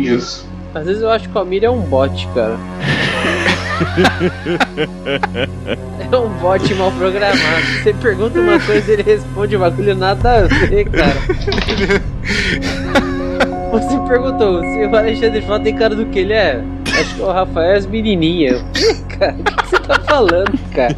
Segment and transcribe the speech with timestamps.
[0.00, 0.46] menininhas.
[0.74, 2.56] Às vezes eu acho que o Almir é um bot, cara.
[6.12, 7.62] é um bot mal programado.
[7.82, 11.16] Você pergunta uma coisa ele responde um bagulho nada a ver, cara.
[13.72, 16.62] Você perguntou se o Alexandre Frota tem cara do que ele é?
[16.98, 18.64] Acho que o Rafael é as menininhas.
[19.18, 20.58] Cara, o que você tá falando?
[20.74, 20.96] Cara,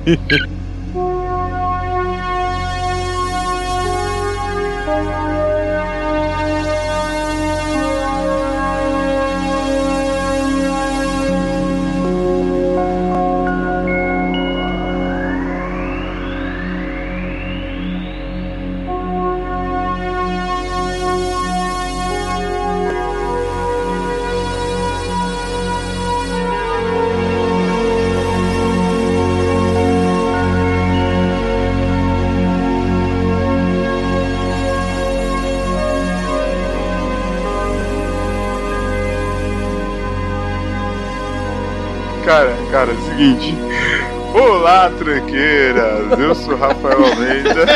[45.13, 46.19] Olá, tranqueiras!
[46.19, 47.67] Eu sou Rafael Almeida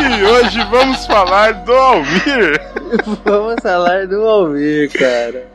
[0.00, 2.60] e hoje vamos falar do Almir.
[3.24, 5.48] Vamos falar do Almir, cara.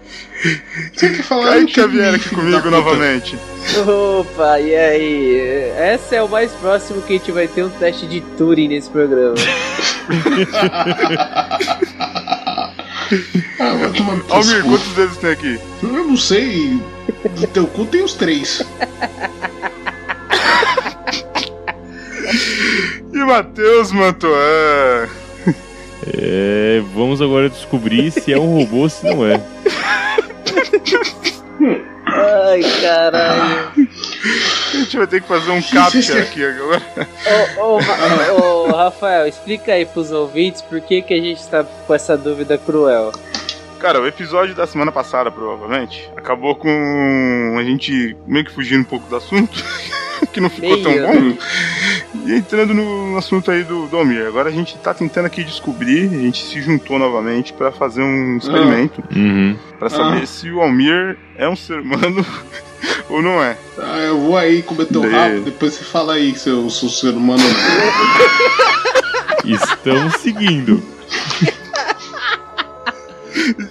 [0.92, 3.38] Você quer falar que Xavier aqui comigo novamente.
[3.86, 5.72] Opa, e aí?
[5.78, 8.90] Essa é o mais próximo que a gente vai ter um teste de Turing nesse
[8.90, 9.36] programa.
[13.60, 14.70] Ah, vai tomar no teu Almir, cu.
[14.70, 15.60] quantos dedos tem aqui?
[15.84, 16.82] Eu não sei.
[17.36, 18.66] Do teu cu tem os três.
[23.30, 25.08] Matheus Mantoan.
[26.18, 29.40] É, vamos agora descobrir se é um robô ou se não é.
[32.06, 33.72] Ai, caralho.
[34.74, 36.82] A gente vai ter que fazer um captcha aqui agora.
[37.58, 41.64] Ô, ô, Ra- ô, Rafael, explica aí pros ouvintes por que, que a gente tá
[41.64, 43.12] com essa dúvida cruel.
[43.80, 48.86] Cara, o episódio da semana passada, provavelmente, acabou com a gente meio que fugindo um
[48.86, 49.64] pouco do assunto,
[50.34, 51.14] que não ficou tão Meio, bom.
[51.14, 51.38] né?
[52.26, 54.28] E entrando no assunto aí do, do Almir.
[54.28, 58.38] Agora a gente tá tentando aqui descobrir, a gente se juntou novamente pra fazer um
[58.38, 59.56] experimento, Uhum.
[59.80, 60.26] pra saber Ah.
[60.26, 62.24] se o Almir é um ser humano
[63.10, 63.58] ou não é.
[63.78, 67.14] Ah, eu vou aí comer teu rabo, depois você fala aí se eu sou ser
[67.16, 69.56] humano ou não.
[69.56, 70.84] Estamos seguindo.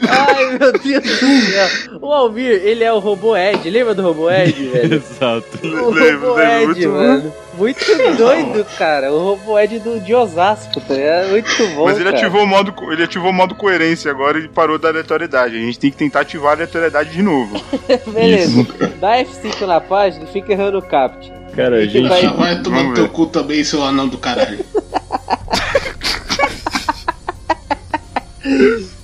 [0.08, 1.98] Ai, meu Deus do céu.
[2.00, 3.68] O Almir, ele é o robô Ed.
[3.68, 4.94] Lembra do robô Ed, velho?
[4.94, 5.46] Exato.
[5.62, 6.96] O Lembro, robô lembro, Ed, muito bom.
[6.96, 7.34] mano.
[7.58, 7.84] Muito
[8.16, 9.12] doido, cara.
[9.12, 11.28] O robô Ed do, de Osasco, tá ligado?
[11.30, 11.84] Muito bom.
[11.86, 12.16] Mas ele cara.
[12.18, 15.56] ativou, o modo, ele ativou o modo coerência agora e parou da aleatoriedade.
[15.56, 17.60] A gente tem que tentar ativar a aleatoriedade de novo.
[18.12, 18.64] Beleza.
[19.00, 21.32] Dá F5 na página e fica errando o capt.
[21.56, 22.08] Cara, a gente.
[22.08, 24.64] vai- vai tomar no teu cu também, seu anão do caralho.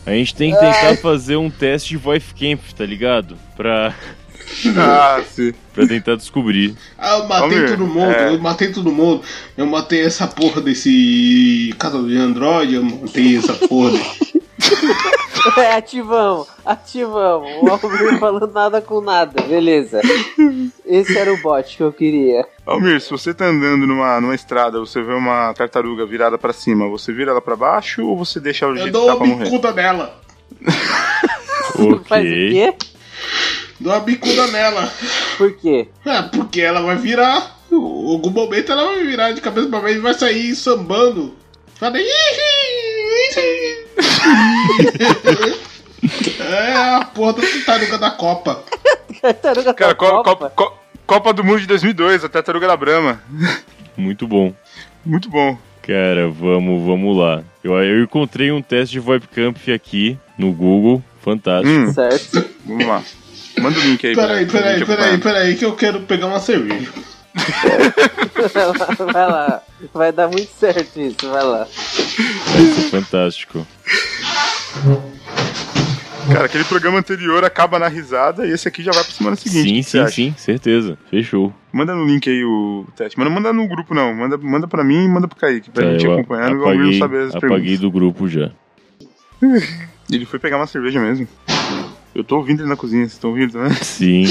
[0.06, 3.38] A gente tem que tentar fazer um teste de voice camp, tá ligado?
[3.56, 3.94] Pra,
[4.76, 5.52] ah, sim.
[5.72, 6.74] pra tentar descobrir.
[6.98, 8.28] Ah, eu matei todo mundo, é.
[8.28, 9.22] eu matei todo mundo.
[9.56, 13.98] Eu matei essa porra desse casa de Android, eu matei essa porra.
[15.58, 17.50] É, ativamos, ativamos.
[17.62, 20.00] O Almir falando nada com nada, beleza.
[20.86, 22.46] Esse era o bot que eu queria.
[22.64, 26.88] Almir, se você tá andando numa, numa estrada, você vê uma tartaruga virada pra cima,
[26.88, 29.14] você vira ela pra baixo ou você deixa ela do Eu jeito que dou tá
[29.16, 29.44] uma pra morrer?
[29.44, 30.20] bicuda nela.
[32.06, 32.74] Faz o quê?
[33.80, 34.92] Dou uma bicuda nela.
[35.36, 35.88] Por quê?
[36.06, 37.58] É, porque ela vai virar.
[37.70, 41.34] Em algum momento ela vai virar de cabeça pra baixo e vai sair sambando.
[41.74, 41.98] Fala.
[46.40, 48.62] É a porra da tartaruga da Copa.
[49.20, 50.50] Tartaruga Cara, da co- Copa.
[50.50, 53.20] co- co- Copa do Mundo de 2002, a tartaruga da Brahma.
[53.96, 54.52] Muito bom.
[55.04, 55.56] Muito bom.
[55.82, 57.42] Cara, vamos, vamos lá.
[57.62, 61.02] Eu, eu encontrei um teste de webcamp aqui no Google.
[61.22, 61.68] Fantástico.
[61.70, 62.44] Hum, Certo.
[62.66, 63.02] vamos lá.
[63.58, 64.14] Manda o link aí.
[64.14, 66.90] Peraí, peraí, peraí, peraí, que eu quero pegar uma cerveja.
[69.12, 69.62] Vai lá.
[69.92, 71.66] Vai dar muito certo isso, vai lá.
[72.90, 73.66] Fantástico.
[76.32, 79.68] Cara, aquele programa anterior acaba na risada e esse aqui já vai pra semana seguinte.
[79.68, 80.10] Sim, sim, acha?
[80.10, 80.98] sim, certeza.
[81.10, 81.52] Fechou.
[81.72, 83.18] Manda no link aí o teste.
[83.18, 84.14] Mas não manda no grupo, não.
[84.14, 85.70] Manda, manda pra mim e manda pro Kaique.
[85.70, 87.80] Pra Tá, gente acompanhar apaguei, não saber as apaguei perguntas.
[87.80, 88.50] do grupo já.
[90.10, 91.28] Ele foi pegar uma cerveja mesmo.
[92.14, 93.72] Eu tô ouvindo ele na cozinha, vocês estão ouvindo também?
[93.82, 94.24] Sim,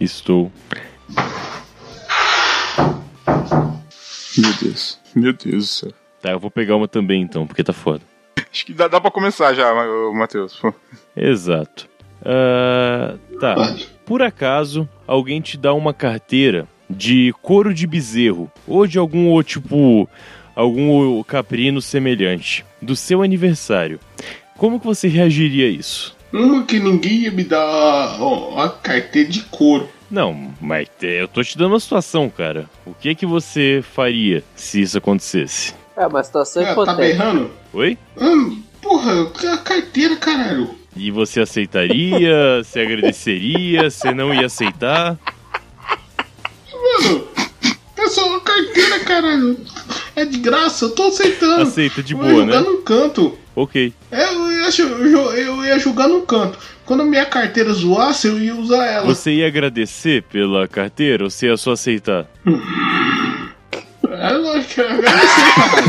[0.00, 0.50] estou.
[4.36, 4.98] Meu Deus.
[5.14, 5.92] Meu Deus do céu.
[6.20, 8.00] Tá, eu vou pegar uma também então, porque tá foda.
[8.52, 9.72] Acho que dá, dá pra começar já,
[10.12, 10.60] Matheus.
[11.16, 11.88] Exato.
[12.24, 13.76] Ah, tá.
[14.04, 19.60] Por acaso, alguém te dá uma carteira de couro de bezerro ou de algum outro
[19.60, 20.08] tipo,
[20.54, 24.00] algum caprino semelhante do seu aniversário.
[24.56, 26.16] Como que você reagiria a isso?
[26.32, 29.88] Uma que ninguém ia me dar a, carteira de couro.
[30.10, 32.68] Não, mas eu tô te dando uma situação, cara.
[32.84, 35.74] O que é que você faria se isso acontecesse?
[35.98, 37.02] É uma situação Ah, tá hipotética.
[37.08, 37.50] berrando?
[37.72, 37.98] Oi?
[38.20, 40.70] Hum, porra, a carteira, caralho.
[40.96, 42.62] E você aceitaria?
[42.62, 43.90] você agradeceria?
[43.90, 45.18] Você não ia aceitar?
[46.72, 47.24] Mano,
[47.96, 49.58] é só uma carteira, caralho.
[50.14, 51.62] É de graça, eu tô aceitando.
[51.62, 52.68] Aceita de Eu boa, ia jogar né?
[52.68, 53.36] num canto.
[53.56, 53.92] Ok.
[54.12, 56.58] É, Eu ia, eu, eu ia jogar num canto.
[56.84, 59.04] Quando minha carteira zoasse, eu ia usar ela.
[59.06, 62.26] Você ia agradecer pela carteira ou você ia só aceitar?
[64.18, 65.88] É eu agradecer, caralho.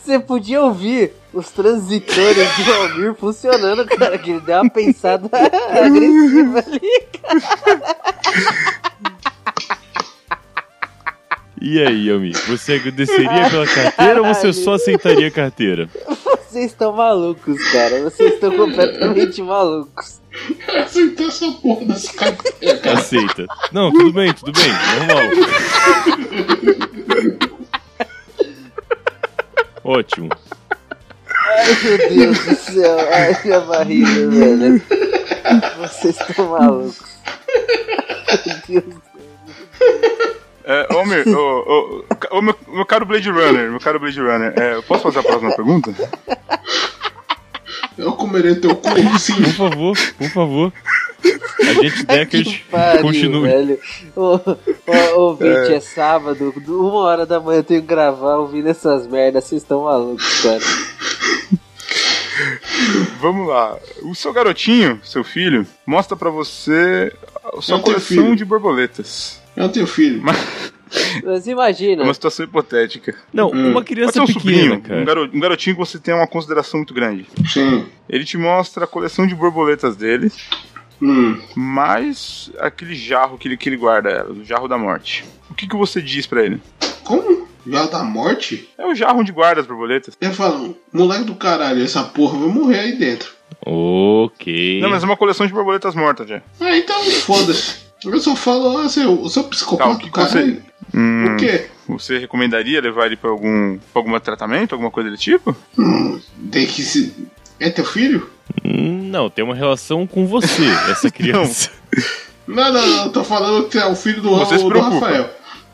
[0.00, 5.28] Você podia ouvir os transitores de Almir funcionando, cara, que ele deu uma pensada
[5.68, 6.80] agressiva ali.
[11.60, 12.32] E aí, Ami?
[12.46, 15.88] Você agradeceria pela carteira ou você só aceitaria a carteira?
[16.48, 18.02] Vocês estão malucos, cara.
[18.02, 20.20] Vocês estão completamente malucos.
[20.68, 22.98] Eu aceitei essa porra dessa carteira, cara.
[22.98, 23.46] Aceita.
[23.72, 24.72] Não, tudo bem, tudo bem.
[24.98, 25.22] Normal.
[29.84, 30.28] Ótimo.
[31.30, 33.08] Ai, meu Deus do céu.
[33.12, 34.82] Ai, minha barriga, velho.
[35.78, 37.18] Vocês estão malucos.
[38.68, 38.94] Meu Deus.
[40.70, 44.52] É, ô, meu, ô, ô, ô, meu, meu caro Blade Runner, meu caro Blade Runner,
[44.54, 45.94] é, eu posso fazer a próxima pergunta?
[47.96, 49.42] Eu comerei teu cu, sim.
[49.42, 50.72] Por favor, por favor.
[51.60, 53.48] A gente Deckard Que pariu, continue.
[53.48, 53.78] velho.
[54.14, 54.34] Ô,
[55.16, 55.80] ô, ouvinte, é.
[55.80, 59.44] sábado, uma hora da manhã eu tenho que gravar ouvindo essas merdas.
[59.44, 60.60] Vocês estão malucos, cara.
[63.20, 63.76] Vamos lá.
[64.02, 67.10] O seu garotinho, seu filho, mostra pra você
[67.56, 68.36] a sua coleção filho.
[68.36, 69.40] de borboletas.
[69.56, 70.20] Eu tenho filho.
[70.22, 70.36] Mas
[71.24, 73.14] É imagina, uma situação hipotética.
[73.32, 73.64] Não, Hum.
[73.66, 76.26] uma Pode criança ser um pequena, sobrinho, um, garo- um garotinho que você tem uma
[76.26, 77.26] consideração muito grande.
[77.46, 77.86] Sim.
[78.08, 80.30] Ele te mostra a coleção de borboletas dele,
[81.00, 81.38] Hum.
[81.54, 85.24] mais aquele jarro que ele, que ele guarda elas, o jarro da morte.
[85.50, 86.60] O que, que você diz pra ele?
[87.04, 87.46] Como?
[87.66, 88.68] Já da morte?
[88.78, 90.16] É o jarro onde guarda as borboletas.
[90.20, 93.32] Eu falo, moleque do caralho, essa porra vai morrer aí dentro.
[93.64, 94.80] Ok.
[94.80, 96.40] Não, mas é uma coleção de borboletas mortas já.
[96.60, 97.87] Ah, então foda-se.
[98.04, 100.54] Eu só falo, ah, seu, seu Tá, psicopata o do que caralho.
[100.54, 101.66] você- Hum, O quê?
[101.88, 105.54] Você recomendaria levar ele pra algum, pra algum tratamento, alguma coisa do tipo?
[105.78, 106.18] Hum,
[106.50, 107.14] tem que se.
[107.60, 108.30] É teu filho?
[108.64, 111.70] Hum, Não, tem uma relação com você, essa criança.
[112.46, 114.78] Não, não, não, eu tô falando que é o filho do, Você se do.
[114.80, 115.28] Rafael.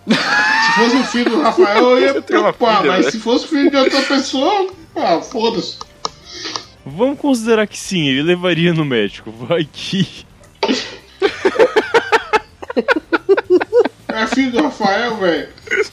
[0.08, 3.12] Se fosse o filho do Rafael, eu ia preocupar, filha, mas velho.
[3.12, 5.78] se fosse o filho de outra pessoa, ah, foda-se.
[6.84, 9.30] Vamos considerar que sim, ele levaria no médico.
[9.30, 10.24] Vai que.
[14.14, 15.48] É filho do Rafael, velho.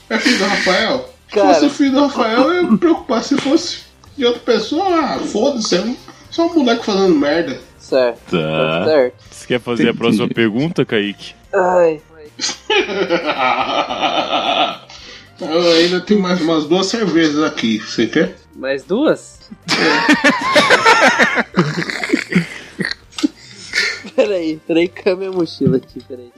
[0.10, 1.10] É filho do Rafael.
[1.28, 1.54] Se Cara.
[1.54, 3.24] fosse o filho do Rafael, eu ia me preocupar.
[3.24, 3.80] Se fosse
[4.18, 5.76] de outra pessoa, ah, foda-se.
[5.76, 5.96] É um,
[6.30, 7.60] só um moleque fazendo merda.
[7.80, 8.20] certo.
[8.32, 8.86] Tá.
[8.86, 9.16] Certo.
[9.32, 11.34] Você quer fazer a próxima pergunta, Kaique?
[11.54, 12.02] Ai.
[15.42, 17.80] eu ainda tenho mais umas duas cervejas aqui.
[17.80, 18.36] Você quer?
[18.56, 19.40] Mais duas?
[24.16, 26.02] peraí, peraí, cadê a minha mochila aqui?
[26.08, 26.32] Peraí.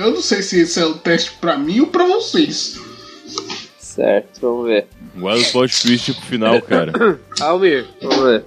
[0.00, 2.78] Eu não sei se esse é o teste pra mim ou pra vocês.
[3.78, 4.86] Certo, vamos ver.
[5.16, 6.92] Guarda o plot twist pro final, cara.
[7.40, 8.44] Almir, vamos ver.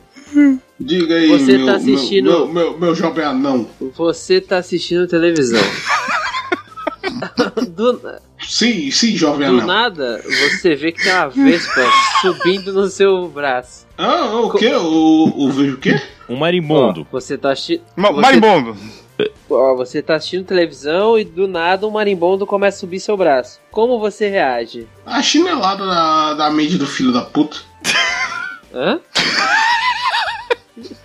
[0.79, 3.67] Diga aí, Você meu, tá assistindo- meu, meu, meu, meu jovem anão.
[3.95, 5.61] Você tá assistindo televisão.
[7.69, 7.99] Do,
[8.47, 9.67] Sim, sim, jovem do anão.
[9.67, 11.81] nada, você vê que tem uma vespa
[12.21, 13.85] subindo no seu braço.
[13.97, 14.73] Ah, o quê?
[14.75, 15.99] O, o vejo o quê?
[16.27, 17.01] Um marimbondo.
[17.01, 17.81] Ó, você tá assistindo.
[17.95, 18.75] Ma você, Marimbondo!
[19.53, 23.59] Ó, você tá assistindo televisão e do nada um marimbondo começa a subir seu braço.
[23.71, 24.87] Como você reage?
[25.05, 27.57] A chinelada da, da mente do filho da puta.
[28.73, 28.99] Hã?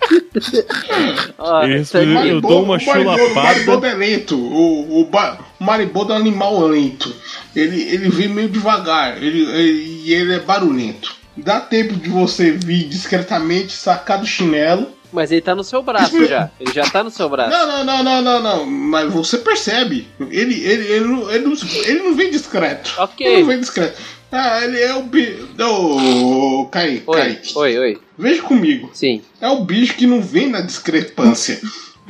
[1.37, 3.41] Ó, tá- respondeu- Eu dou uma o marimbondo, o chulapada.
[3.49, 4.35] marimbondo é lento.
[4.37, 7.13] O, o, ba- o marimbondo é um animal lento.
[7.55, 9.21] Ele, ele vem meio devagar.
[9.21, 11.15] Ele, ele- e ele é barulhento.
[11.37, 14.87] Dá tempo de você vir discretamente, sacar do chinelo.
[15.11, 16.51] Mas ele tá no seu braço já.
[16.59, 17.49] Ele já tá no seu braço.
[17.49, 18.65] Não, não, não, não, não, não.
[18.65, 20.07] Mas você percebe.
[20.19, 21.53] Ele, ele, ele, não, ele, não,
[21.85, 22.93] ele não vem discreto.
[22.97, 23.25] Ok.
[23.25, 23.99] Ele não vem discreto.
[24.31, 25.47] Ah, ele é o bicho.
[25.59, 27.57] Ô, Kaique, Oi, Kaique.
[27.57, 27.97] oi, oi.
[28.17, 28.91] Veja comigo.
[28.93, 29.23] Sim.
[29.41, 31.59] É o bicho que não vem na discrepância.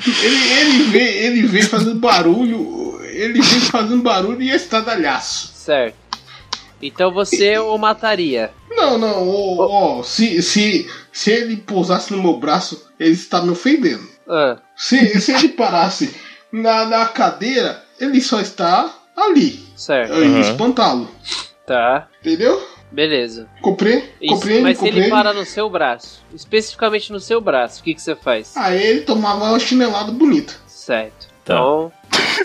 [0.06, 3.00] Ele, ele, vem, ele vem fazendo barulho.
[3.04, 5.52] Ele vem fazendo barulho e é estradalhaço.
[5.56, 5.96] Certo.
[6.82, 8.52] Então você o mataria.
[8.70, 13.50] Não, não, ó, ó, se, se, se ele pousasse no meu braço, ele está me
[13.50, 14.08] ofendendo.
[14.28, 16.16] Ah, Se, se ele parasse
[16.52, 19.60] na, na cadeira, ele só está ali.
[19.76, 20.14] certo.
[20.14, 20.40] Eu ia Aham.
[20.40, 21.12] espantá-lo.
[21.66, 22.08] Tá.
[22.22, 22.62] Entendeu?
[22.92, 23.48] Beleza.
[23.62, 24.10] Comprei?
[24.28, 24.64] Compreende?
[24.64, 28.16] mas se ele para no seu braço, especificamente no seu braço, o que, que você
[28.16, 28.56] faz?
[28.58, 30.54] Aí ele tomava uma chinelada bonita.
[30.66, 31.28] Certo.
[31.46, 31.54] Tá.
[31.56, 31.92] Então,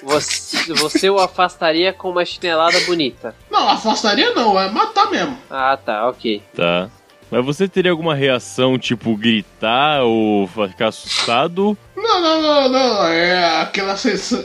[0.02, 3.34] você, você o afastaria com uma chinelada bonita.
[3.50, 5.38] Não, afastaria não, é matar mesmo.
[5.50, 6.42] Ah, tá, ok.
[6.54, 6.90] Tá.
[7.30, 11.76] Mas você teria alguma reação, tipo gritar ou ficar assustado?
[11.96, 13.06] Não, não, não, não.
[13.06, 13.96] É aquela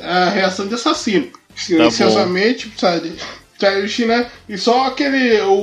[0.04, 1.30] a reação de assassino.
[1.56, 3.14] Silenciosamente, sabe?
[3.60, 5.42] Sai o chinelo e só aquele.
[5.42, 5.54] O.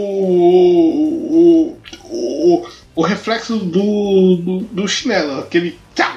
[1.33, 1.79] O.
[2.09, 5.41] O, o reflexo do, do, do chinelo.
[5.41, 5.79] Aquele.
[5.95, 6.17] Tchá!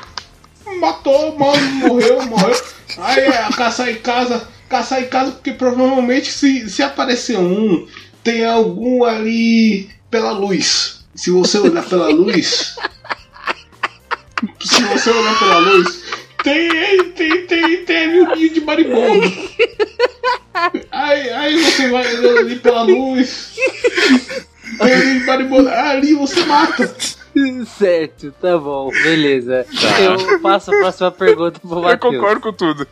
[0.80, 2.62] Matou, morreu, morreu.
[2.98, 4.48] Aí é caçar em casa.
[4.70, 7.88] Caçar em casa porque provavelmente se, se aparecer um,
[8.24, 11.00] tem algum ali pela luz.
[11.16, 12.76] Se você olhar pela luz.
[14.62, 16.04] Se você olhar pela luz,
[16.44, 19.34] tem, tem, tem, tem um ninho de marimbondo.
[20.92, 23.54] Aí, aí você vai ali pela luz.
[24.80, 25.70] De marimbondo.
[25.70, 26.96] Ali você mata.
[27.78, 29.66] Certo, tá bom, beleza.
[30.00, 32.16] Eu passo a próxima pergunta pro Eu Matheus.
[32.16, 32.88] concordo com tudo.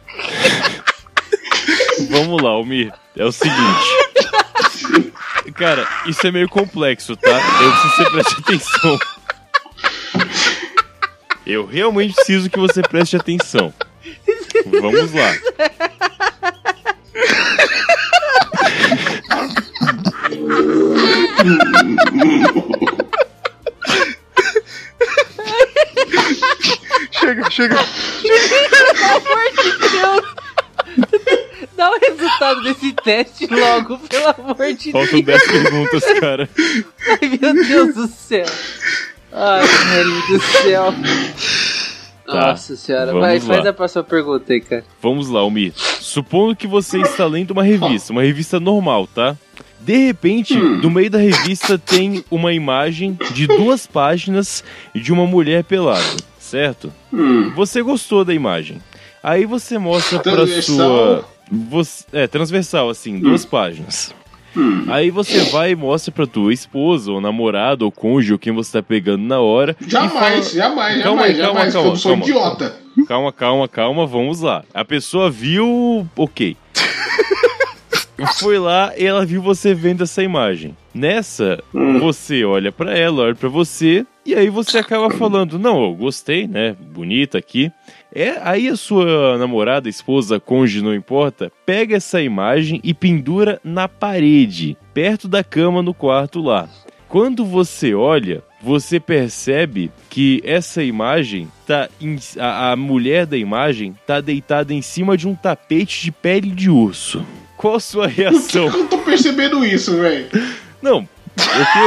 [2.09, 2.93] Vamos lá, Almir.
[3.15, 3.57] É o seguinte.
[5.55, 7.29] Cara, isso é meio complexo, tá?
[7.61, 8.99] Eu preciso que você preste atenção.
[11.45, 13.73] Eu realmente preciso que você preste atenção.
[14.65, 15.33] Vamos lá.
[27.57, 27.75] Chega,
[28.21, 28.67] chega.
[31.75, 35.41] Dá o resultado desse teste logo, pelo amor de Faltam Deus.
[35.41, 36.49] 10 perguntas, cara.
[37.07, 38.45] Ai, meu Deus do céu.
[39.31, 40.93] Ai, velho do céu.
[42.27, 43.11] Tá, Nossa senhora.
[43.13, 44.85] Vai, faz a próxima pergunta aí, cara.
[45.01, 45.73] Vamos lá, Almir.
[45.75, 49.35] Supondo que você está lendo uma revista, uma revista normal, tá?
[49.79, 55.63] De repente, no meio da revista tem uma imagem de duas páginas de uma mulher
[55.63, 56.03] pelada,
[56.47, 56.91] certo?
[57.13, 57.51] Hum.
[57.55, 58.79] Você gostou da imagem.
[59.23, 60.75] Aí você mostra pra Transversal.
[60.75, 61.25] sua.
[61.69, 64.13] Você, é, transversal, assim, duas páginas.
[64.55, 64.85] Hum.
[64.89, 68.71] Aí você vai e mostra pra tua esposa, ou namorado, ou cônjuge, ou quem você
[68.73, 69.75] tá pegando na hora.
[69.87, 71.73] Jamais, fala- jamais, Calma aí, calma, jamais.
[71.73, 72.23] calma, eu sou calma.
[72.25, 72.75] idiota.
[73.07, 74.63] Calma, calma, calma, vamos lá.
[74.73, 76.07] A pessoa viu.
[76.15, 76.57] Ok.
[78.39, 80.75] Foi lá e ela viu você vendo essa imagem.
[80.93, 81.63] Nessa,
[82.01, 86.47] você olha pra ela, olha pra você, e aí você acaba falando: Não, eu gostei,
[86.47, 86.75] né?
[86.79, 87.71] Bonita aqui.
[88.13, 93.87] É, aí a sua namorada, esposa, cônjuge, não importa, pega essa imagem e pendura na
[93.87, 96.67] parede, perto da cama no quarto lá.
[97.09, 103.95] Quando você olha, você percebe que essa imagem tá em- a, a mulher da imagem
[104.05, 107.25] tá deitada em cima de um tapete de pele de urso.
[107.55, 108.65] Qual a sua reação?
[108.67, 110.27] eu tô percebendo isso, velho?
[110.81, 111.07] Não,
[111.37, 111.81] ok.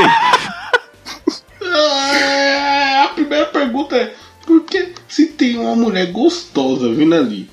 [1.62, 4.14] Ah, A primeira pergunta é:
[4.46, 7.48] por que se tem uma mulher gostosa vindo ali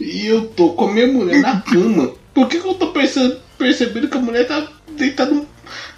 [0.00, 3.36] e eu tô com a minha mulher na cama, por que, que eu tô perce-
[3.58, 5.32] percebendo que a mulher tá deitada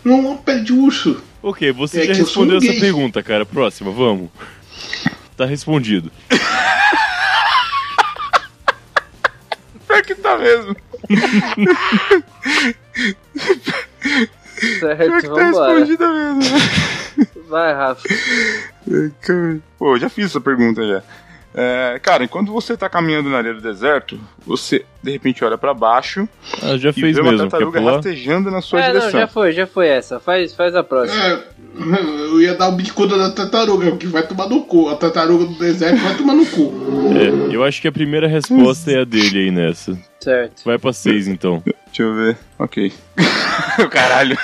[0.04, 1.22] num- pele de urso?
[1.42, 2.80] Ok, você É já respondeu essa gay.
[2.80, 3.46] pergunta, cara.
[3.46, 4.28] Próxima, vamos.
[5.36, 6.10] Tá respondido.
[9.86, 10.76] Pior que tá mesmo.
[14.58, 15.78] Pior Certo, que tá vambora.
[15.78, 16.58] respondida mesmo.
[17.48, 18.02] Vai, Rafa.
[19.78, 21.02] Pô, eu já fiz essa pergunta já.
[21.58, 25.72] É, cara, enquanto você tá caminhando na areia do deserto, você de repente olha pra
[25.72, 26.28] baixo
[26.62, 27.46] Ah, já e fez vê uma mesmo.
[27.46, 29.20] Quer tartaruga rastejando na sua É, não, direção.
[29.20, 30.20] já foi, já foi essa.
[30.20, 31.18] Faz, faz a próxima.
[31.18, 31.42] É,
[32.28, 34.90] eu ia dar o bicuda da tartaruga, que vai tomar no cu.
[34.90, 36.74] A tartaruga do deserto vai tomar no cu.
[37.50, 39.98] É, eu acho que a primeira resposta é a dele aí nessa.
[40.20, 40.62] Certo.
[40.62, 41.62] Vai pra seis, então.
[41.86, 42.36] Deixa eu ver.
[42.58, 42.92] Ok.
[43.90, 44.36] Caralho.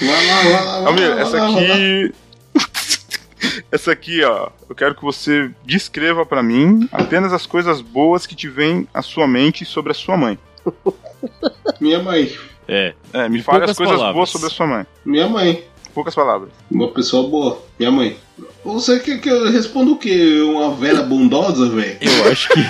[0.00, 1.74] Vai lá, vai lá, vai Almir, lá, essa vai lá, vai lá.
[1.74, 2.14] aqui.
[3.70, 4.48] Essa aqui, ó.
[4.68, 9.02] Eu quero que você descreva pra mim apenas as coisas boas que te vêm à
[9.02, 10.38] sua mente sobre a sua mãe.
[11.80, 12.32] Minha mãe.
[12.66, 12.94] É.
[13.12, 14.14] É, me fale as coisas palavras.
[14.14, 14.86] boas sobre a sua mãe.
[15.04, 15.64] Minha mãe.
[15.94, 16.50] Poucas palavras.
[16.70, 17.62] Uma pessoa boa.
[17.78, 18.16] Minha mãe.
[18.64, 20.40] Você quer que eu responda o quê?
[20.42, 21.96] Uma velha bondosa, velho?
[22.00, 22.60] Eu acho que.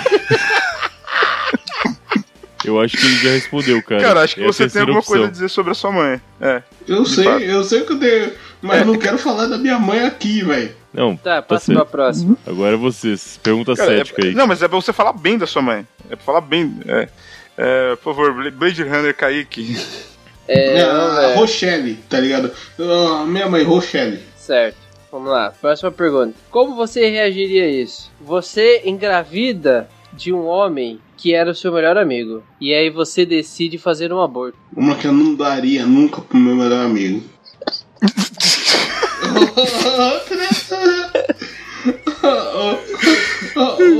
[2.65, 4.01] eu acho que ele já respondeu, cara.
[4.01, 5.15] Cara, acho que É você tem alguma opção.
[5.15, 6.21] coisa a dizer sobre a sua mãe.
[6.39, 6.63] É.
[6.87, 7.41] Eu sei, fato.
[7.43, 8.31] eu sei que eu tenho.
[8.61, 10.75] Mas não quero falar da minha mãe aqui, velho.
[10.93, 11.91] Não, Tá, tá passa pra certo.
[11.91, 12.37] próxima.
[12.45, 13.15] Agora é você.
[13.43, 14.33] Pergunta Cara, cética é- aí.
[14.35, 15.85] Não, mas é pra você falar bem da sua mãe.
[16.09, 16.75] É pra falar bem.
[16.87, 17.07] É.
[17.57, 19.77] É, por favor, Blade Runner Kaique.
[20.47, 21.35] É.
[21.35, 22.51] Rochelle, tá ligado?
[22.79, 24.19] Ah, minha mãe, Rochelle.
[24.35, 24.77] Certo.
[25.11, 26.33] Vamos lá, próxima pergunta.
[26.51, 28.11] Como você reagiria a isso?
[28.21, 32.43] Você engravida de um homem que era o seu melhor amigo.
[32.61, 34.57] E aí você decide fazer um aborto.
[34.75, 37.23] Uma que eu não daria nunca pro meu melhor amigo.
[39.39, 40.39] Outra.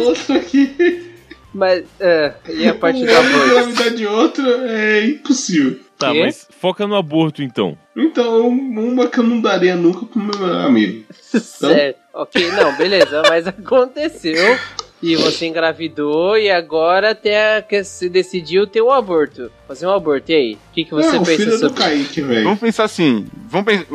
[0.05, 1.05] Outra aqui.
[1.53, 3.47] Mas, é, e a parte do Uma aborto?
[3.47, 5.79] engravidar de outra é impossível.
[5.97, 6.21] Tá, Quê?
[6.23, 7.77] mas foca no aborto então.
[7.95, 11.03] Então, uma que eu não daria nunca pro meu amigo.
[11.19, 11.97] certo.
[12.13, 14.57] Ok, não, beleza, mas aconteceu.
[15.01, 19.51] E você engravidou e agora até que você decidiu ter um aborto.
[19.67, 20.31] Fazer um aborto.
[20.31, 20.53] E aí?
[20.53, 22.43] O que, que você é, o pensa filho do sobre Kaique, velho.
[22.43, 23.25] Vamos pensar assim.
[23.47, 23.85] Vamos, pen-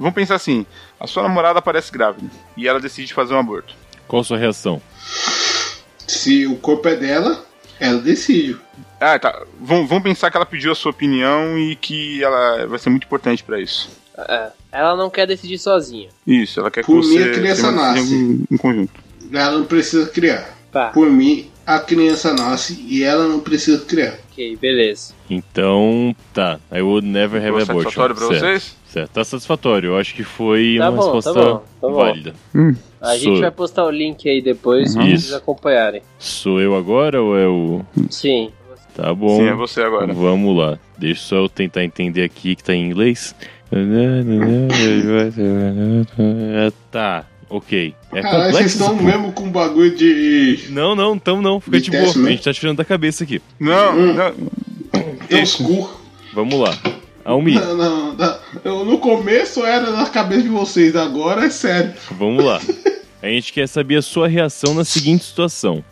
[0.00, 0.66] vamos pensar assim.
[0.98, 2.26] A sua namorada aparece grávida
[2.56, 3.74] e ela decide fazer um aborto.
[4.08, 4.82] Qual a sua reação?
[6.08, 7.44] Se o corpo é dela,
[7.78, 8.58] ela decide.
[9.00, 9.42] Ah, tá.
[9.60, 13.04] Vamos, vamos pensar que ela pediu a sua opinião e que ela vai ser muito
[13.04, 13.88] importante pra isso.
[14.18, 16.08] É, ela não quer decidir sozinha.
[16.26, 18.14] Isso, ela quer que Por você mim, a criança nasce.
[18.14, 18.92] em, em conjunto.
[19.32, 20.58] Ela não precisa criar.
[20.72, 24.18] Tá, Por mim, a criança nasce e ela não precisa criar.
[24.30, 25.14] ok, beleza.
[25.28, 26.58] Então, tá.
[26.72, 27.82] I would never have Ficou abortion.
[27.82, 28.40] satisfatório pra certo.
[28.40, 28.76] vocês?
[28.86, 29.88] Certo, tá satisfatório.
[29.90, 31.94] Eu acho que foi Tá uma bom, tá resposta bom, tá bom.
[31.94, 32.34] válida.
[33.00, 35.26] A Sou- gente vai postar o link aí depois pra Isso.
[35.28, 36.02] vocês acompanharem.
[36.18, 37.82] Sou eu agora ou é o.
[38.10, 38.50] Sim.
[38.94, 39.36] Tá bom.
[39.38, 40.12] Sim, é você agora.
[40.12, 40.76] Vamos lá.
[40.98, 43.34] Deixa só eu tentar entender aqui que tá em inglês.
[46.90, 47.94] Tá, ok.
[48.12, 50.66] É Caralho, vocês estão mesmo com bagulho de.
[50.70, 51.60] Não, não, tamo não.
[51.60, 52.10] Fica De de boa.
[52.14, 52.30] A né?
[52.30, 53.42] gente tá tirando da cabeça aqui.
[53.58, 54.14] Não, Hum.
[54.14, 55.38] não.
[55.38, 55.90] Escuro.
[56.32, 56.76] Vamos lá.
[57.24, 58.38] Almi, Não, não, não.
[58.64, 61.92] Eu, no começo era na cabeça de vocês, agora é sério.
[62.12, 62.60] vamos lá.
[63.22, 65.84] A gente quer saber a sua reação na seguinte situação.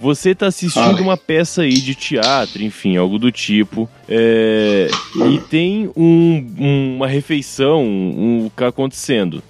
[0.00, 4.88] Você tá assistindo uma peça aí de teatro, enfim, algo do tipo, é,
[5.30, 9.42] e tem um- um- uma refeição um, que tá acontecendo.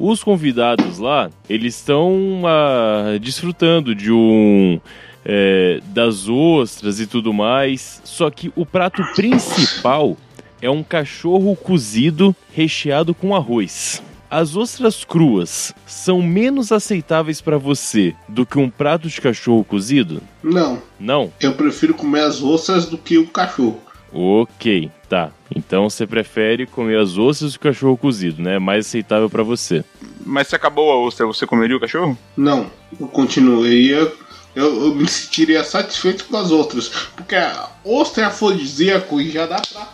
[0.00, 4.80] Os convidados lá, eles estão ah, desfrutando de um
[5.24, 8.00] é, das ostras e tudo mais.
[8.04, 10.16] Só que o prato principal
[10.62, 14.00] é um cachorro cozido recheado com arroz.
[14.30, 20.22] As ostras cruas são menos aceitáveis para você do que um prato de cachorro cozido?
[20.42, 21.32] Não, Não?
[21.40, 23.80] eu prefiro comer as ostras do que o cachorro.
[24.12, 25.30] Ok, tá.
[25.54, 28.56] Então você prefere comer as ostras do cachorro cozido, né?
[28.56, 29.84] É mais aceitável para você.
[30.24, 32.16] Mas se acabou a ostra, você comeria o cachorro?
[32.36, 34.10] Não, eu continuaria.
[34.54, 36.88] Eu, eu me sentiria satisfeito com as outras.
[37.16, 39.88] Porque a ostra é afrodisíaco e já dá pra.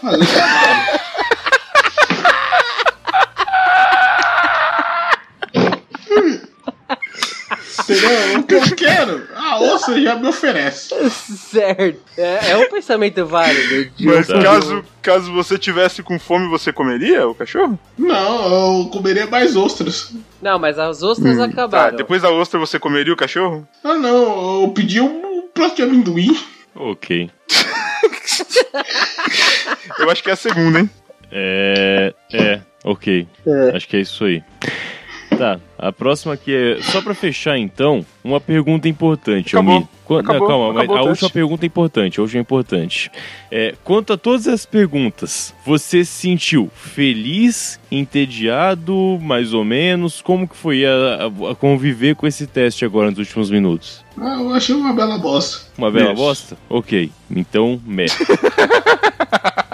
[0.00, 0.26] Fazer
[7.90, 8.38] Entendeu?
[8.38, 10.94] O que eu quero, a ostra já me oferece.
[11.10, 12.00] Certo.
[12.16, 13.90] É, é um pensamento válido.
[13.96, 17.78] de Mas um- caso, caso você tivesse com fome, você comeria o cachorro?
[17.98, 20.12] Não, eu comeria mais ostras.
[20.40, 21.96] Não, mas as ostras Tá, acabaram.
[21.96, 23.66] depois da ostra você comeria o cachorro?
[23.84, 26.36] Ah, não, eu pedi um prato de amendoim.
[26.74, 27.30] Ok.
[29.98, 30.90] Eu acho que é a segunda, hein?
[31.30, 32.14] É.
[32.32, 33.26] É, ok.
[33.46, 33.76] É.
[33.76, 34.42] Acho que é isso aí.
[35.40, 36.82] Tá, a próxima aqui é.
[36.82, 39.74] Só pra fechar então, uma pergunta importante, Acabou.
[39.76, 39.88] Almi.
[40.04, 40.40] Quan- Acabou.
[40.40, 43.10] Não, calma, mas Acabou a o última pergunta é importante, a última é importante.
[43.50, 50.20] É, quanto a todas as perguntas, você se sentiu feliz, entediado, mais ou menos?
[50.20, 54.04] Como que foi a, a- a conviver com esse teste agora nos últimos minutos?
[54.18, 55.66] Ah, eu achei uma bela bosta.
[55.78, 56.22] Uma bela Isso.
[56.22, 56.58] bosta?
[56.68, 58.04] Ok, então, meh.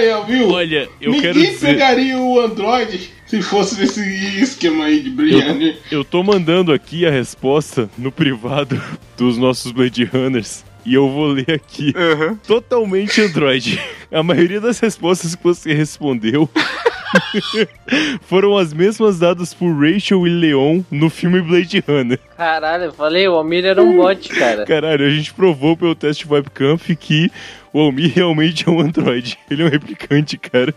[0.00, 0.50] Eu viu?
[0.50, 1.66] Olha, eu Ninguém quero dizer...
[1.66, 4.00] pegaria o Android se fosse nesse
[4.40, 5.78] esquema aí de brilhante.
[5.90, 8.80] Eu tô mandando aqui a resposta no privado
[9.16, 10.64] dos nossos Blade Runners.
[10.84, 11.92] E eu vou ler aqui.
[11.96, 12.38] Aham.
[12.46, 13.80] Totalmente Android.
[14.12, 16.48] A maioria das respostas que você respondeu
[18.22, 22.18] foram as mesmas dadas por Rachel e Leon no filme Blade Runner.
[22.36, 24.64] Caralho, eu falei, o Almir era um bot, cara.
[24.64, 27.30] Caralho, a gente provou pelo teste webcam que
[27.76, 29.38] o Almir realmente é um Android.
[29.50, 30.74] Ele é um replicante, cara.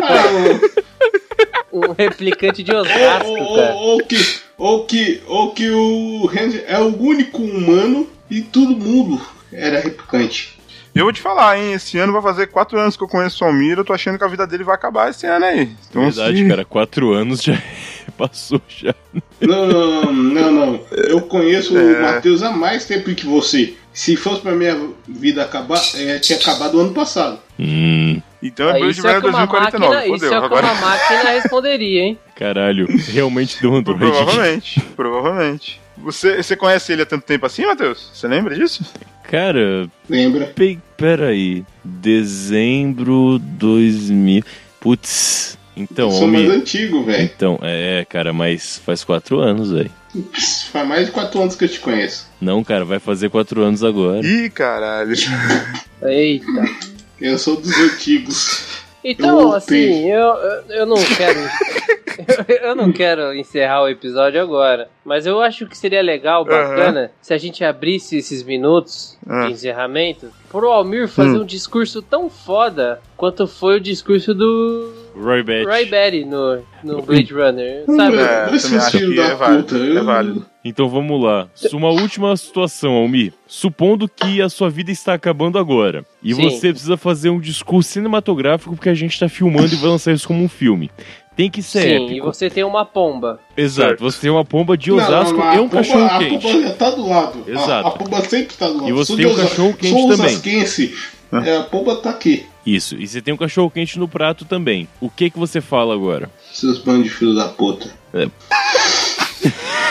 [0.00, 0.60] Ah,
[1.72, 3.74] Um replicante de Osasco, ou, cara.
[3.74, 4.16] ou, que,
[4.56, 9.20] ou, que, ou que o Ranger é o único humano e todo mundo
[9.52, 10.58] era replicante.
[10.94, 11.74] Eu vou te falar, hein?
[11.74, 13.78] Esse ano vai fazer quatro anos que eu conheço o Almir.
[13.78, 15.70] Eu tô achando que a vida dele vai acabar esse ano aí.
[15.88, 16.64] Então, Verdade, se- cara.
[16.64, 17.56] Quatro anos já
[18.18, 18.94] passou já.
[19.40, 20.80] Não, não, não, não, não.
[20.90, 22.00] Eu conheço o É.
[22.02, 23.74] Matheus há mais tempo que você.
[23.98, 27.40] Se fosse pra minha vida acabar, é, tinha acabado ano passado.
[27.58, 29.94] Hum, Então é Aí Blade isso é Runner que uma 2049.
[29.96, 30.28] máquina, isso Fodeu.
[30.28, 30.66] é que Agora.
[30.66, 32.18] uma máquina responderia, hein?
[32.36, 32.86] caralho.
[33.12, 33.98] Realmente um Android.
[33.98, 35.80] Provavelmente, provavelmente.
[35.96, 38.10] Você, você conhece ele há tanto tempo assim, Matheus?
[38.14, 38.84] Você lembra disso?
[39.24, 40.46] Cara, Lembra?
[40.46, 41.64] Pe- Peraí.
[41.84, 44.42] Dezembro 2000.
[44.80, 45.58] Putz.
[45.76, 46.58] Então, Eu sou mais homem.
[46.60, 47.22] antigo, velho.
[47.24, 49.90] Então, é, cara, mas faz quatro anos, velho.
[50.72, 52.26] Faz mais de 4 anos que eu te conheço.
[52.40, 54.20] Não, cara, vai fazer quatro anos agora.
[54.24, 55.14] Ih, caralho.
[56.02, 56.46] Eita.
[57.20, 58.64] Eu sou dos antigos.
[59.04, 60.34] Então, Eu assim, eu,
[60.70, 61.38] eu, não quero.
[62.48, 64.88] eu, eu não quero encerrar o episódio agora.
[65.04, 69.46] Mas eu acho que seria legal, bacana, se a gente abrisse esses minutos Ah.
[69.46, 75.42] de encerramento pro Almir fazer um discurso tão foda quanto foi o discurso do Roy
[75.42, 75.64] Batty.
[75.64, 77.84] Roy Batty no, no Blade Runner.
[77.86, 78.16] Sabe?
[78.18, 79.74] É, também Esses acho filhos que da é válido, puta.
[79.76, 80.46] eu- é válido.
[80.64, 81.48] Então vamos lá.
[81.72, 83.32] Uma última situação, Almir.
[83.46, 86.42] Supondo que a sua vida está acabando agora e Sim.
[86.50, 90.26] você precisa fazer um discurso cinematográfico porque a gente está filmando e vai lançar isso
[90.28, 90.90] como um filme.
[91.34, 92.12] Tem que ser Sim, épico.
[92.12, 93.38] e você tem uma pomba.
[93.56, 94.00] Exato, Certo.
[94.02, 96.42] você tem uma pomba de Não, Osasco não, a e um pomba- cachorro A quente.
[96.48, 97.44] pomba já tá do lado.
[97.46, 97.88] A- Exato.
[97.88, 98.88] A, pomba sempre tá do lado.
[98.88, 100.26] E você Sou tem um de Osa- cachorro-quente sou também.
[100.26, 100.94] osasquense,
[101.32, 102.46] é, a pomba tá aqui.
[102.64, 104.88] Isso, e você tem um cachorro quente no prato também.
[105.00, 106.30] O que que você fala agora?
[106.52, 107.90] Seus bandos de filho da puta.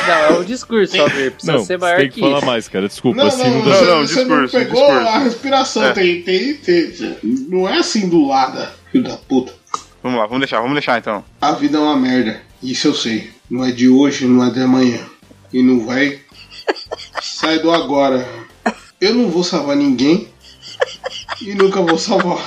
[0.08, 1.32] Não, é o discurso, Almir.
[1.32, 2.46] Precisa não, ser maior tem que que falar isso.
[2.46, 2.88] mais, cara.
[2.88, 3.66] Desculpa, Não, assim não, não.
[3.66, 5.08] Não, não, você discurso, não pegou discurso.
[5.08, 5.84] a respiração.
[5.86, 5.94] É.
[5.94, 7.18] Tem, tem, tem.
[7.50, 9.54] Não é assim do lado, filho da puta.
[10.04, 11.24] Vamos lá, vamos deixar, vamos deixar então.
[11.42, 12.42] A vida é uma merda.
[12.62, 13.30] Isso eu sei.
[13.50, 15.00] Não é de hoje, não é de amanhã.
[15.52, 16.20] E não vai.
[17.22, 18.28] Sai do agora.
[19.00, 20.28] Eu não vou salvar ninguém.
[21.42, 22.46] E nunca vou salvar.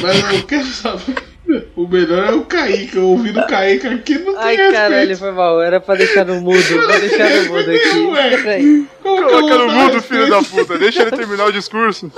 [0.00, 1.28] Mas eu quero saber.
[1.74, 2.96] O melhor é o Kaique.
[2.96, 4.72] Eu ouvi do Kaique aqui não Ai, tem respeito.
[4.72, 5.62] caralho, foi mal.
[5.62, 6.62] Era pra deixar no mudo.
[6.62, 8.36] Vou deixar no mudo aqui.
[8.42, 8.86] Peraí.
[9.02, 10.78] Coloca no mudo, filho da puta.
[10.78, 12.12] Deixa ele terminar o discurso.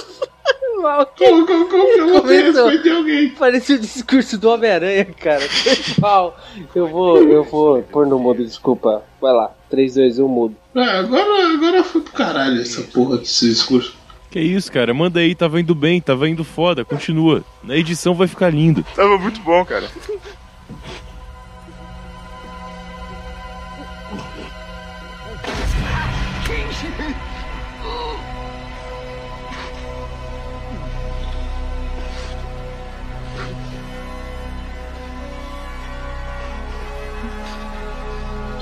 [0.80, 3.30] Mal, Como, como, como que eu vou de alguém?
[3.30, 5.40] Parecia o discurso do Homem-Aranha, cara.
[5.40, 6.38] Foi mal.
[6.74, 9.02] Eu vou, eu vou pôr no mudo, desculpa.
[9.20, 9.50] Vai lá.
[9.68, 10.56] 3, 2, 1, mudo.
[10.74, 13.94] Ah, agora, agora foi pro caralho essa porra desse discurso.
[14.30, 14.94] Que isso, cara?
[14.94, 17.42] Manda aí, tava indo bem, tava indo foda, continua.
[17.64, 18.84] Na edição vai ficar lindo.
[18.94, 19.88] Tava muito bom, cara.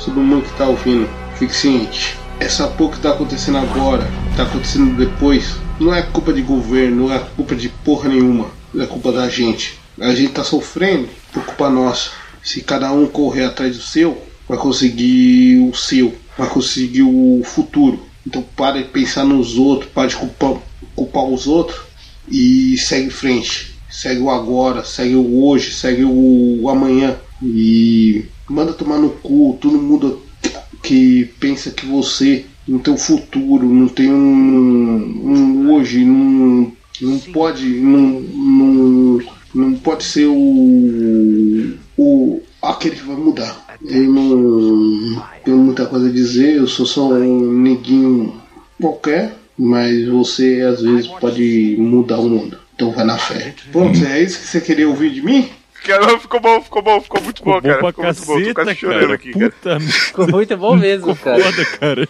[0.08, 1.06] Todo mundo que tá ouvindo,
[1.38, 2.16] fique ciente.
[2.40, 7.08] Essa porra que tá acontecendo agora, que tá acontecendo depois, não é culpa de governo,
[7.08, 8.46] não é culpa de porra nenhuma.
[8.74, 9.78] É culpa da gente.
[10.00, 12.12] A gente tá sofrendo por culpa nossa.
[12.42, 14.16] Se cada um correr atrás do seu,
[14.48, 18.00] vai conseguir o seu, vai conseguir o futuro.
[18.26, 20.54] Então para de pensar nos outros, para de culpar,
[20.96, 21.80] culpar os outros
[22.26, 23.74] e segue em frente.
[23.90, 27.14] Segue o agora, segue o hoje, segue o amanhã.
[27.42, 30.22] E manda tomar no cu todo mundo
[30.82, 37.18] que pensa que você não tem um futuro, não tem um, um hoje, não, não
[37.32, 37.66] pode.
[37.66, 39.20] Não, não,
[39.54, 43.66] não pode ser o, o aquele que vai mudar.
[43.82, 48.34] Eu não tenho muita coisa a dizer, eu sou só um neguinho
[48.80, 52.58] qualquer, mas você às vezes pode mudar o mundo.
[52.74, 53.54] Então vai na fé.
[53.72, 55.48] Pronto, é isso que você queria ouvir de mim?
[55.84, 57.78] Cara, ficou bom, ficou bom, ficou muito Ficou bom, bom cara.
[57.78, 58.26] pra Ficou muito bom.
[58.26, 59.14] Tô caceta, quase chorando cara.
[59.14, 59.50] aqui, cara.
[59.50, 59.80] Puta.
[59.80, 61.44] Ficou muito bom mesmo, Ficou cara.
[61.44, 62.08] foda, cara.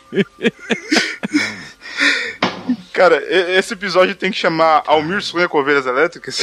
[2.92, 3.22] Cara,
[3.56, 6.40] esse episódio tem que chamar Almir Sonha com Ovelhas Elétricas.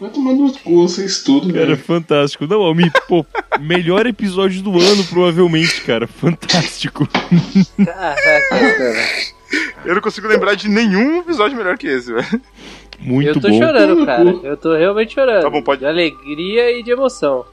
[0.00, 1.76] Vai tomar no cu, vocês tudo, Cara, velho.
[1.78, 2.46] fantástico.
[2.46, 3.24] Não, Almi, pô,
[3.60, 6.06] melhor episódio do ano, provavelmente, cara.
[6.06, 7.06] Fantástico.
[7.76, 9.06] Caraca, cara.
[9.84, 12.40] Eu não consigo lembrar de nenhum episódio melhor que esse, velho.
[13.00, 13.58] Muito Eu tô bom.
[13.58, 14.30] chorando, cara.
[14.42, 15.42] Eu tô realmente chorando.
[15.42, 17.44] Tá bom, pode- De alegria e de emoção.